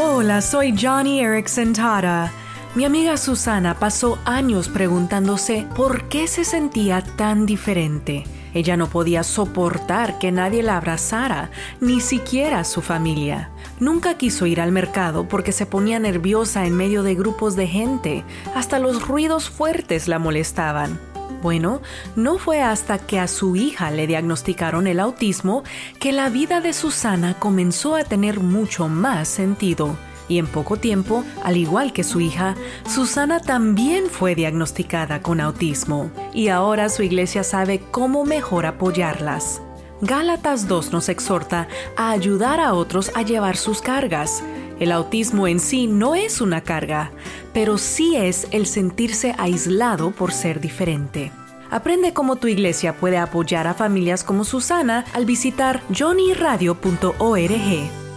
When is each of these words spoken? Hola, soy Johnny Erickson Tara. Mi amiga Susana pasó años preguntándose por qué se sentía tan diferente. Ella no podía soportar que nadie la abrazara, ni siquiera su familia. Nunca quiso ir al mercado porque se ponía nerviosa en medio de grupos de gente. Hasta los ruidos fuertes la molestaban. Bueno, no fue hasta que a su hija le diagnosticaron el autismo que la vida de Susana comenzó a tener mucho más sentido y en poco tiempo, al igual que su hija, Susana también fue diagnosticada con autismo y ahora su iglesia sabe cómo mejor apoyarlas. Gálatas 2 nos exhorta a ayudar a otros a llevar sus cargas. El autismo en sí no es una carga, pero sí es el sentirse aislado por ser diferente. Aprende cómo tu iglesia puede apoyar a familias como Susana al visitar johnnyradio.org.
Hola, 0.00 0.40
soy 0.42 0.76
Johnny 0.80 1.18
Erickson 1.18 1.72
Tara. 1.72 2.30
Mi 2.76 2.84
amiga 2.84 3.16
Susana 3.16 3.80
pasó 3.80 4.20
años 4.24 4.68
preguntándose 4.68 5.66
por 5.74 6.08
qué 6.08 6.28
se 6.28 6.44
sentía 6.44 7.02
tan 7.16 7.46
diferente. 7.46 8.22
Ella 8.54 8.76
no 8.76 8.88
podía 8.88 9.24
soportar 9.24 10.20
que 10.20 10.30
nadie 10.30 10.62
la 10.62 10.76
abrazara, 10.76 11.50
ni 11.80 12.00
siquiera 12.00 12.62
su 12.62 12.80
familia. 12.80 13.50
Nunca 13.80 14.16
quiso 14.16 14.46
ir 14.46 14.60
al 14.60 14.70
mercado 14.70 15.26
porque 15.26 15.50
se 15.50 15.66
ponía 15.66 15.98
nerviosa 15.98 16.64
en 16.64 16.76
medio 16.76 17.02
de 17.02 17.16
grupos 17.16 17.56
de 17.56 17.66
gente. 17.66 18.24
Hasta 18.54 18.78
los 18.78 19.04
ruidos 19.04 19.50
fuertes 19.50 20.06
la 20.06 20.20
molestaban. 20.20 21.00
Bueno, 21.42 21.80
no 22.16 22.38
fue 22.38 22.62
hasta 22.62 22.98
que 22.98 23.20
a 23.20 23.28
su 23.28 23.56
hija 23.56 23.90
le 23.90 24.06
diagnosticaron 24.06 24.86
el 24.86 25.00
autismo 25.00 25.62
que 26.00 26.12
la 26.12 26.28
vida 26.30 26.60
de 26.60 26.72
Susana 26.72 27.34
comenzó 27.38 27.94
a 27.94 28.04
tener 28.04 28.40
mucho 28.40 28.88
más 28.88 29.28
sentido 29.28 29.96
y 30.28 30.38
en 30.38 30.46
poco 30.46 30.76
tiempo, 30.76 31.24
al 31.42 31.56
igual 31.56 31.92
que 31.92 32.04
su 32.04 32.20
hija, 32.20 32.54
Susana 32.86 33.40
también 33.40 34.06
fue 34.10 34.34
diagnosticada 34.34 35.22
con 35.22 35.40
autismo 35.40 36.10
y 36.34 36.48
ahora 36.48 36.90
su 36.90 37.02
iglesia 37.02 37.42
sabe 37.42 37.80
cómo 37.90 38.24
mejor 38.24 38.66
apoyarlas. 38.66 39.62
Gálatas 40.00 40.68
2 40.68 40.92
nos 40.92 41.08
exhorta 41.08 41.66
a 41.96 42.10
ayudar 42.10 42.60
a 42.60 42.74
otros 42.74 43.10
a 43.14 43.22
llevar 43.22 43.56
sus 43.56 43.80
cargas. 43.80 44.44
El 44.80 44.92
autismo 44.92 45.48
en 45.48 45.60
sí 45.60 45.86
no 45.86 46.14
es 46.14 46.40
una 46.40 46.62
carga, 46.62 47.10
pero 47.52 47.78
sí 47.78 48.16
es 48.16 48.46
el 48.50 48.66
sentirse 48.66 49.34
aislado 49.38 50.12
por 50.12 50.32
ser 50.32 50.60
diferente. 50.60 51.32
Aprende 51.70 52.12
cómo 52.12 52.36
tu 52.36 52.48
iglesia 52.48 52.96
puede 52.96 53.18
apoyar 53.18 53.66
a 53.66 53.74
familias 53.74 54.24
como 54.24 54.44
Susana 54.44 55.04
al 55.12 55.26
visitar 55.26 55.82
johnnyradio.org. 55.92 58.07